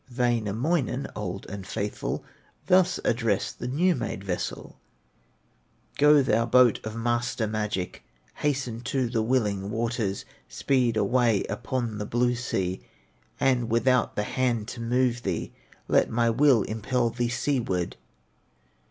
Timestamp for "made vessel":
3.93-4.79